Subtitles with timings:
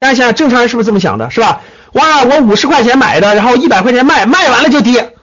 [0.00, 1.30] 大家想想，正常人是不是这么想的？
[1.30, 1.60] 是吧？
[1.92, 5.14] 哇，我五十块钱买的，然后一百块钱卖，卖完了就跌。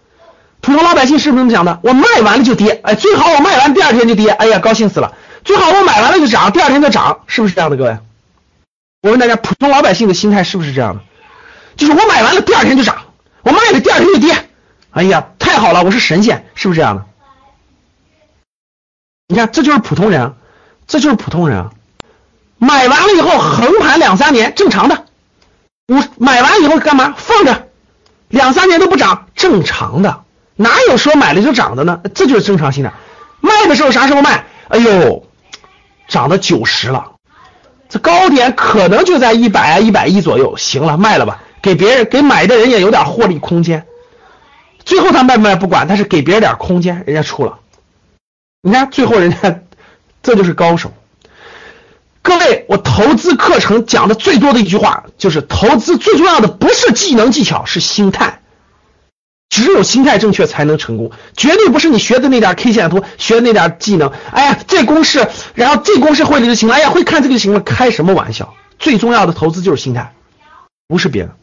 [0.60, 1.80] 普通老百姓是不是这么想的？
[1.84, 5.14] 我卖完了就跌，哎，最好我卖完第二天就跌，哎呀，高兴死了。
[5.44, 7.98] 最好我买完了就涨，第二天就涨，是不是这样的，各位？
[9.02, 11.02] 我问大家，普通老百姓的心态是不是这样的？
[11.78, 12.98] 就是我买完了第二天就涨，
[13.44, 14.36] 我卖了第二天就跌，
[14.92, 17.06] 哎呀，太好了，我是神仙，是不是这样的？
[19.28, 20.34] 你看，这就是普通人，
[20.88, 21.70] 这就是普通人。
[22.58, 23.75] 买完了以后横盘
[24.06, 25.06] 两三年，正常的。
[25.88, 27.16] 我买完以后干嘛？
[27.18, 27.70] 放着，
[28.28, 30.22] 两三年都不涨，正常的。
[30.56, 32.02] 哪有说买了就涨的呢？
[32.14, 32.94] 这就是正常心态。
[33.42, 34.46] 卖的时候啥时候卖？
[34.68, 35.26] 哎呦，
[36.08, 37.14] 涨到九十了，
[37.90, 40.56] 这高点可能就在一百啊一百一左右。
[40.56, 43.88] 行了，卖了吧，给别人给买的人也有点获利空间。
[44.86, 47.58] 最后他卖不卖不管，但是给别人点空间，人家出了。
[48.62, 49.62] 你看最后人家，
[50.22, 50.94] 这就是高手。
[52.26, 58.42] 各位，我投资课程讲的最多的一句话就是：投资最重要的不是技能技巧，是心态。
[59.48, 64.12] 只有心态正确才能成功，绝对不是你学的那点 K 线图，学的那点技能。
[64.32, 66.74] 哎呀，这公式，然后这公式会了就行了。
[66.74, 67.60] 哎呀，会看这个就行了。
[67.60, 68.56] 开什么玩笑？
[68.80, 70.16] 最重要的投资就是心态，
[70.88, 71.36] 不是别的。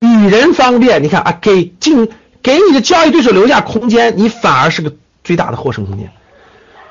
[0.00, 2.08] 与人方便，你看啊，给进
[2.44, 6.12] 给你的交易对手留下空间，你反而是个最大的获胜空间。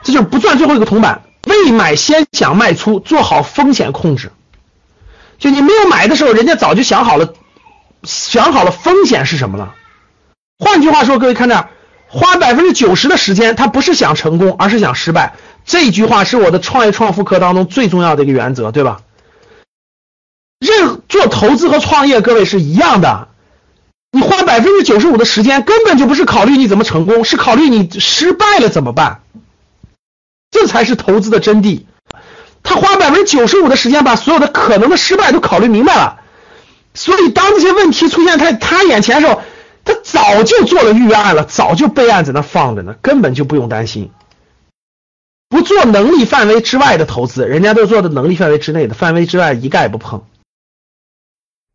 [0.04, 1.22] 这就是不赚最后一个铜板。
[1.64, 4.32] 未买先想卖出，做好风险控制。
[5.38, 7.34] 就你没有买的时候，人家早就想好了，
[8.04, 9.76] 想好了风险是什么了。
[10.60, 11.68] 换句话说，各位看这，
[12.08, 15.36] 花百分之九十的时间，他不是想成功，而是想失败。
[15.66, 19.02] 这句话是我的创业创富课当中最重要的一个原则，对吧？
[20.60, 23.30] 任做投资和创业，各位是一样的。
[24.12, 29.22] 你花百分之九十五的时间，根本就不是考虑你怎么成功，是考虑你失败了怎么办。
[30.72, 31.84] 才是投资的真谛。
[32.64, 36.22] 他花百分之九十五的时间，把所有的可能的失败都考虑明白了。
[36.94, 39.42] 所以，当这些问题出现在他眼前的时候，
[39.84, 44.12] 他早就做了预案了，早就备案在那放着呢，根本就不用担心。
[45.50, 50.24] 不做能力范围之外的投资，人家都做的能力范围之内的，范围之外一概不碰。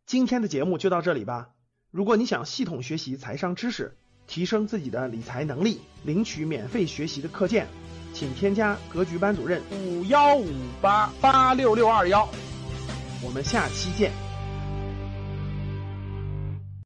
[0.05, 1.49] 今天的节目就到这里吧。
[1.91, 7.67] 如果你想系统学习财商知识，提升自己的理财能力，领取免费学习的课件。
[8.17, 10.49] 请添加格局班主任五幺五
[10.81, 12.27] 八八六六二幺，
[13.21, 14.26] 我们下期见。